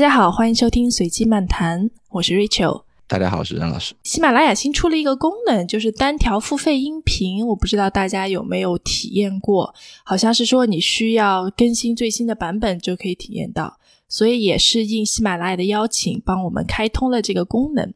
[0.00, 2.84] 大家好，欢迎收听随机漫谈，我是 Rachel。
[3.06, 3.94] 大家好，我是任老师。
[4.02, 9.74] 喜马拉雅新出了一个功能，就是单条付费音频，我不知道大家有没有体验过？
[10.02, 13.78] 好像是说你需要更新最新的版本就可以体验到，
[14.08, 17.92] 所以也是应喜马拉雅的邀请，帮我们开通了这个功能。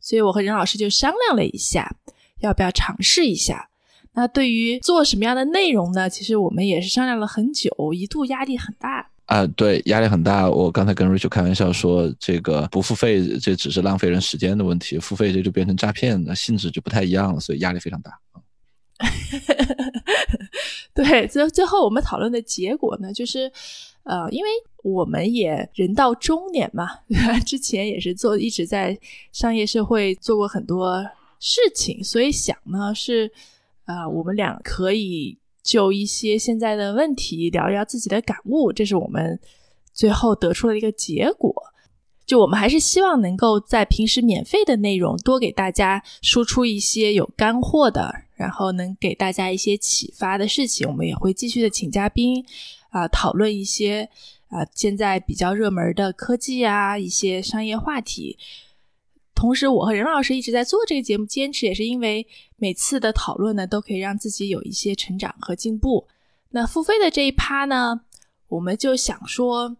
[0.00, 1.94] 所以我和任老师就商量了一下，
[2.40, 3.68] 要不要尝试一下？
[4.14, 6.10] 那对于做什么样的内容呢？
[6.10, 9.10] 其实我们也是商量了很久，一度压力很大。
[9.26, 10.50] 啊，对，压力很大。
[10.50, 18.20] 我刚才跟 Rachel 开玩笑说，这个不付费，这只是浪费人时间的问题；付费，这就变成诈骗，那性质就不太一样了，所以压力非常大。
[20.92, 23.50] 对，最最后我们讨论的结果呢，就是，
[24.02, 24.50] 呃，因为
[24.82, 26.86] 我们也人到中年嘛，
[27.46, 28.98] 之前也是做一直在
[29.32, 31.02] 商业社会做过很多
[31.40, 33.32] 事情，所以想呢是，
[33.86, 35.38] 呃，我们俩可以。
[35.64, 39.40] 就一些现在的问题聊一聊自己的感悟，这是我们
[39.94, 41.52] 最后得出了一个结果。
[42.26, 50.86] 就我们还是希望能够在平时免费的内容多给大家输出一些有干货的，然后能给大家一些启发的事情。
[50.88, 52.44] 我们也会继续的请嘉宾
[52.90, 54.08] 啊，讨论一些
[54.48, 58.38] 啊现在比较热门的科技啊一些商业话题。
[59.34, 66.06] 同时，我和任老师一直在做这个节目，坚持也是因为每次的讨论呢，都可以让自己有一些成长和进步。
[66.50, 68.02] 那付费的这一趴呢，
[68.48, 69.76] 我们就想说，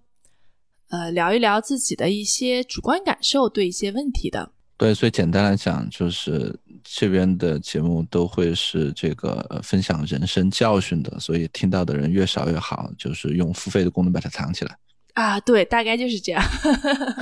[0.89, 4.51] 呃，聊一聊自己的一些主观感受，对一些问题的。
[4.77, 14.77] 对，所以简单来讲，就是这边的节目都会是这个分享人生教训的，所以听到的人越少越好，就是用付费的功能把它藏起来。
[15.13, 16.43] 啊，对，大概就是这样。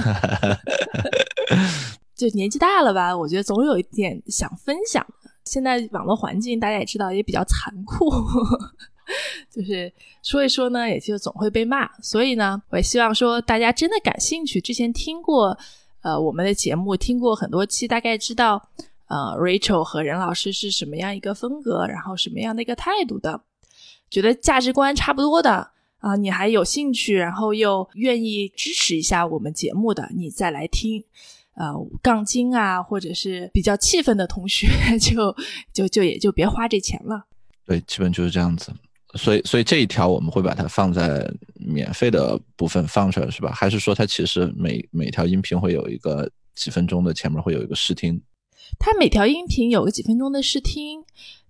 [2.34, 5.04] 年纪大了吧，我觉得总有一点想分享。
[5.44, 8.08] 现在网络环境大家也知道，也比较残酷，
[9.50, 11.90] 就是说一说呢，也就总会被骂。
[12.00, 15.58] 所以呢，我也希望说大家真的感兴趣，之前听过
[16.02, 18.70] 呃我们的节目，听过很多期，大概知道
[19.08, 23.42] 呃 Rachel 和任老师是什么样一个风格，然后什么样的一个态度的，
[24.08, 31.04] 觉得价值观差不多的啊，你还有兴趣，然后又愿意支持一下我们节目的，你再来听。
[31.54, 34.68] 呃，杠精啊，或者是比较气愤的同学，
[34.98, 35.36] 就
[35.72, 37.26] 就就也就别花这钱了。
[37.66, 38.72] 对，基本就是这样子。
[39.14, 43.52] 所以，所以这一条我们会把它放在免费的部分放出来，是吧？
[43.52, 48.18] 还是说它其实每每条音频会有一个几分钟的前面会有一个试听？
[48.78, 51.04] 它每条音频有个几分钟的试听。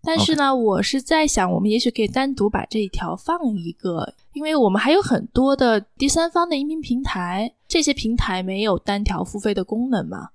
[0.05, 10.31] 但是呢，我是在想，我们也许可以单独把这一条放一个，因为我们还有很多的第三方的音频平台，这些平台没有单条付费的功能嘛。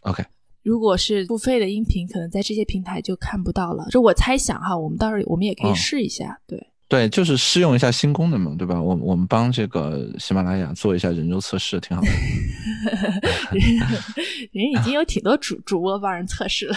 [0.00, 0.24] OK，
[0.64, 3.86] 如果是付费的音频，可能在这些平台就看不到了。
[3.90, 8.80] 这我猜想哈，我们到时候我们也可以试一下，对对，就是试用一下新功能嘛，对吧？
[8.80, 12.08] 我我们帮这个喜马拉雅做一下人肉测试，挺好的。
[14.52, 16.76] 人已经有挺多主主播帮人测试了。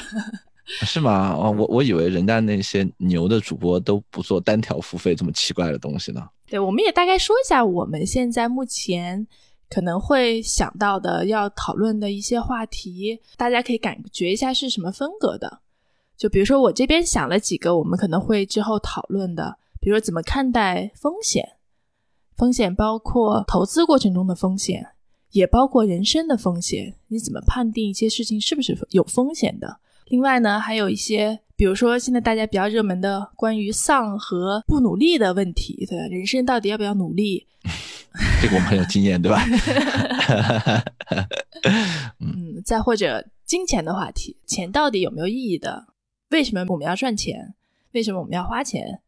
[0.65, 1.33] 是吗？
[1.33, 6.27] 哦，我我以为人家那些牛的主播都不做单条付费这么奇怪的东西呢。
[6.49, 9.25] 对，我们也大概说一下我们现在目前
[9.69, 15.59] 可能会想到的要讨论的一些话题，大家可以感觉一下是什么风格的。
[16.17, 21.53] 就比如说我这边想了几个，我们可能会之后讨论的，比如说怎么看待风险，
[22.37, 24.89] 风险包括投资过程中的风险，
[25.31, 29.79] 也包括人生的风险，你怎么判定一些事情是不是有风险的？
[30.05, 36.05] 另外呢，还有一些，比如说现在大家比较热门的关于丧和不努力的问题，对吧？
[36.11, 37.47] 人生到底要不要努力？
[38.39, 39.41] 这个我们很有经验，对吧？
[42.19, 45.87] 嗯，再或者金钱的话题，钱到底有没有意义的？
[46.29, 47.55] 为什么我们要赚钱？
[47.93, 49.01] 为什么我们要花钱？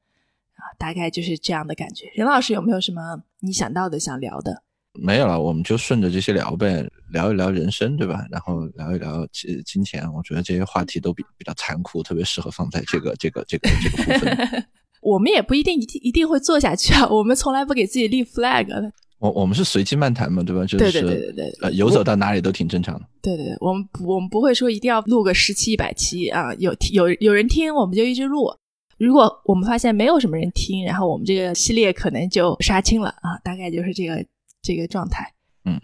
[0.55, 2.05] 啊，大概就是这样的感觉。
[2.15, 3.01] 任老师有没有什么
[3.41, 4.63] 你想到的想聊的？
[5.01, 8.27] 没有了，我们就顺着这些聊呗，聊一聊人生，对吧？
[8.29, 14.65] 然后聊一聊金金钱，我觉得这些话题都比比较残酷，特别适合放在这个这个这个这个部分。
[15.01, 18.91] 我们也不一定一定一定会做下去啊，我们从来不给自己立 flag 的。
[19.17, 20.63] 我我们是随机漫谈嘛，对吧？
[20.65, 23.05] 就是对对对对对，呃，游走到哪里都挺正常的。
[23.21, 28.53] 对对对，我们我们不会说一定要录个十期一百期啊，有有有人听我们就一直录。
[29.03, 34.25] 如果我们发现没有什么人听，然后我们这个系列可能就杀青了啊，大概就是这个。
[34.65, 35.33] 这个状态，
[35.65, 35.77] 嗯，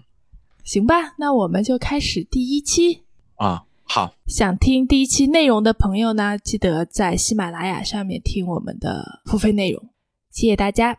[0.64, 3.04] 行吧，那我们就开始第一期
[3.36, 3.66] 啊。
[3.84, 9.90] 好，想听第一期内容的朋友呢，记得在喜马拉雅上面听我们的付费内容。
[10.32, 10.98] 谢谢大家。